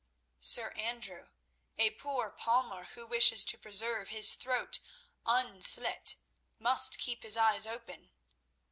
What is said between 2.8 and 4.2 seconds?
who wishes to preserve